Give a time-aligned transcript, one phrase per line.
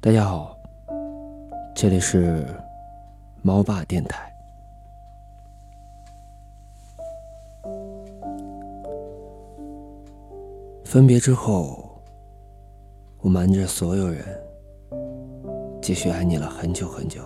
[0.00, 0.56] 大家好，
[1.74, 2.46] 这里是
[3.42, 4.32] 猫爸电台。
[10.84, 12.00] 分别之后，
[13.22, 14.24] 我瞒着所有人，
[15.82, 17.20] 继续爱你了很久很久，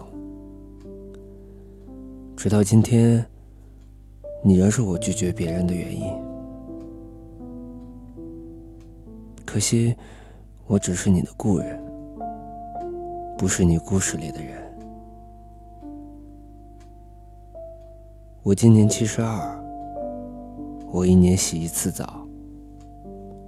[2.35, 3.23] 直到今天，
[4.43, 6.11] 你仍是我拒绝别人的原因。
[9.45, 9.95] 可惜，
[10.67, 11.92] 我只是你的故人。
[13.43, 14.63] 不是你故事里的人。
[18.45, 19.61] 我今年七十二，
[20.93, 22.25] 我一年洗一次澡。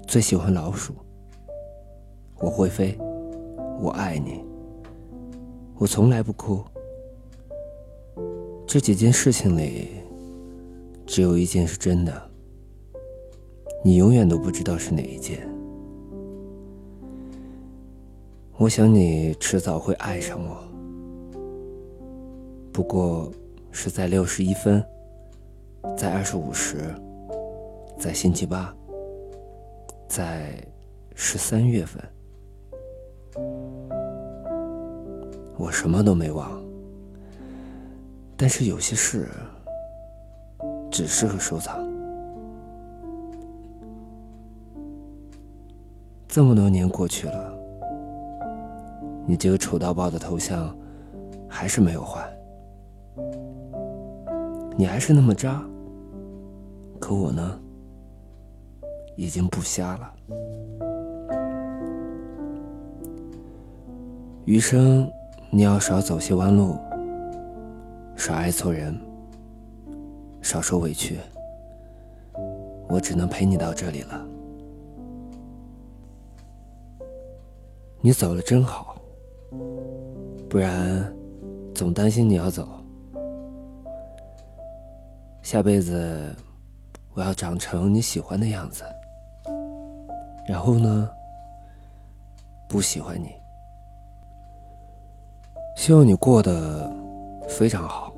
[0.04, 0.96] 最喜欢老鼠。
[2.40, 2.98] 我会飞，
[3.80, 4.44] 我爱你。
[5.76, 6.64] 我从来不哭。
[8.66, 9.90] 这几件事情里，
[11.06, 12.30] 只有一件是真的。
[13.84, 15.48] 你永远都不知道是哪一件。
[18.56, 20.56] 我想你迟早会爱上我，
[22.72, 23.28] 不过
[23.72, 24.80] 是在六十一分，
[25.96, 26.78] 在二十五时，
[27.98, 28.72] 在星期八，
[30.06, 30.56] 在
[31.16, 32.00] 十三月份，
[35.58, 36.62] 我什么都没忘，
[38.36, 39.28] 但是有些事
[40.92, 41.84] 只适合收藏。
[46.28, 47.63] 这么多年过去了。
[49.26, 50.76] 你这个丑到爆的头像，
[51.48, 52.22] 还是没有换。
[54.76, 55.62] 你还是那么渣，
[57.00, 57.58] 可我呢，
[59.16, 60.14] 已经不瞎了。
[64.44, 65.10] 余生，
[65.50, 66.76] 你要少走些弯路，
[68.16, 68.94] 少爱错人，
[70.42, 71.18] 少受委屈。
[72.88, 74.26] 我只能陪你到这里了。
[78.02, 78.93] 你走了真好。
[80.54, 81.12] 不然，
[81.74, 82.68] 总担心你要走。
[85.42, 86.32] 下辈子，
[87.12, 88.84] 我要长成你喜欢的样子。
[90.46, 91.10] 然后呢，
[92.68, 93.30] 不喜欢你。
[95.74, 96.88] 希望你过得
[97.48, 98.14] 非常好，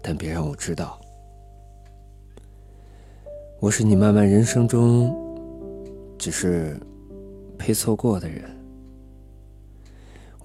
[0.00, 0.98] 但别让我知道。
[3.60, 5.14] 我是你漫漫人生中，
[6.16, 6.80] 只是
[7.58, 8.55] 配错过的人。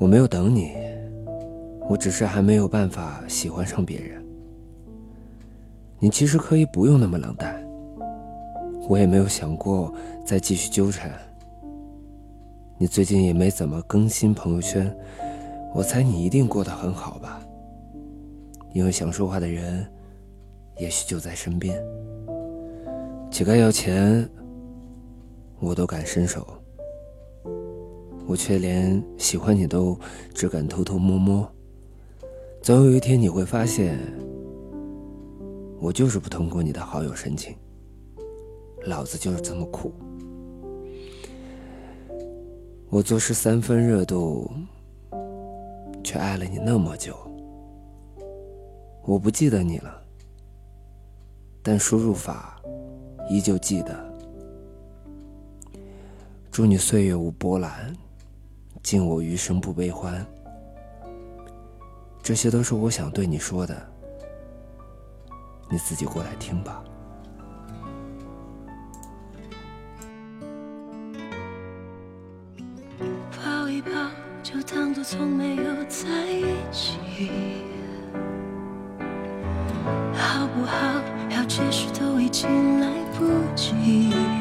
[0.01, 0.71] 我没有等你，
[1.87, 4.19] 我只是还没有办法喜欢上别人。
[5.99, 7.63] 你其实可以不用那么冷淡，
[8.89, 9.93] 我也没有想过
[10.25, 11.11] 再继续纠缠。
[12.79, 14.91] 你最近也没怎么更新朋友圈，
[15.71, 17.39] 我猜你一定过得很好吧？
[18.73, 19.85] 因为想说话的人，
[20.79, 21.79] 也许就在身边。
[23.29, 24.27] 乞丐要钱，
[25.59, 26.47] 我都敢伸手。
[28.25, 29.97] 我却连喜欢你都
[30.33, 31.49] 只敢偷偷摸摸。
[32.61, 33.99] 总有一天你会发现，
[35.79, 37.55] 我就是不通过你的好友申请。
[38.85, 39.91] 老子就是这么苦。
[42.89, 44.51] 我做事三分热度，
[46.03, 47.15] 却爱了你那么久。
[49.03, 50.01] 我不记得你了，
[51.63, 52.61] 但输入法
[53.29, 54.11] 依旧记得。
[56.51, 57.95] 祝你岁月无波澜。
[58.83, 60.25] 敬我余生不悲欢，
[62.21, 63.75] 这些都是我想对你说的，
[65.69, 66.83] 你自己过来听吧。
[73.31, 73.91] 抱一抱，
[74.43, 76.97] 就当作从没有在一起，
[80.13, 81.01] 好不好？
[81.29, 82.87] 要解释都已经来
[83.17, 83.25] 不
[83.55, 84.40] 及。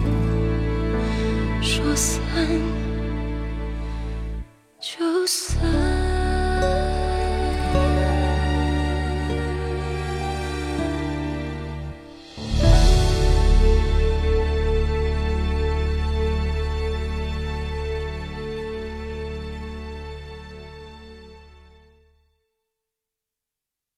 [1.73, 2.21] 说散
[4.81, 5.80] 就散。